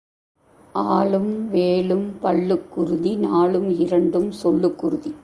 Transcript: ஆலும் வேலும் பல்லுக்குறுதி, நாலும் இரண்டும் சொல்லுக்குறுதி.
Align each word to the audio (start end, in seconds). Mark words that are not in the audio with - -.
ஆலும் 0.75 1.49
வேலும் 1.49 2.05
பல்லுக்குறுதி, 2.23 3.17
நாலும் 3.17 3.69
இரண்டும் 3.79 4.31
சொல்லுக்குறுதி. 4.43 5.11